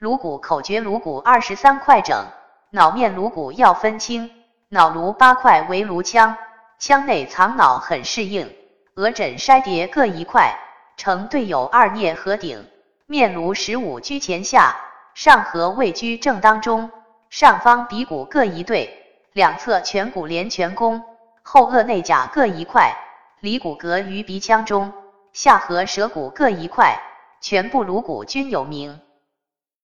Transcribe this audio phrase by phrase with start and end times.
[0.00, 2.24] 颅骨口诀颅骨二十三块整
[2.70, 4.30] 脑面颅骨要分清
[4.70, 6.38] 脑颅八块为颅腔
[6.78, 8.50] 腔内藏脑很适应
[8.94, 10.58] 额枕筛叠各一块
[10.96, 12.66] 呈对有二颞颌顶
[13.04, 14.74] 面颅十五居前下
[15.12, 16.90] 上颌位居正当中
[17.28, 19.04] 上方鼻骨各一对
[19.34, 21.04] 两侧颧骨连颧弓
[21.42, 22.96] 后颚内甲各一块
[23.40, 24.94] 离骨隔于鼻腔中
[25.34, 26.98] 下颌舌骨各一块
[27.42, 28.98] 全部颅骨均有名